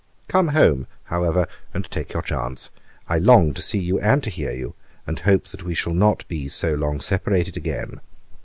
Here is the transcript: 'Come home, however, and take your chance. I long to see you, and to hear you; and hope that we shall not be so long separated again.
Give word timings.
'Come 0.27 0.47
home, 0.47 0.87
however, 1.03 1.47
and 1.75 1.85
take 1.91 2.11
your 2.11 2.23
chance. 2.23 2.71
I 3.07 3.19
long 3.19 3.53
to 3.53 3.61
see 3.61 3.77
you, 3.77 3.99
and 3.99 4.23
to 4.23 4.31
hear 4.31 4.51
you; 4.51 4.73
and 5.05 5.19
hope 5.19 5.49
that 5.49 5.61
we 5.61 5.75
shall 5.75 5.93
not 5.93 6.27
be 6.27 6.47
so 6.49 6.73
long 6.73 6.99
separated 6.99 7.55
again. 7.55 8.01